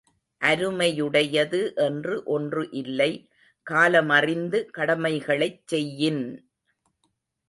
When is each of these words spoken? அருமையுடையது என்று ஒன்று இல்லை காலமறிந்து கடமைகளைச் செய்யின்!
அருமையுடையது 0.41 1.59
என்று 1.77 2.23
ஒன்று 2.25 2.63
இல்லை 2.71 3.09
காலமறிந்து 3.67 4.59
கடமைகளைச் 4.77 5.61
செய்யின்! 5.67 6.23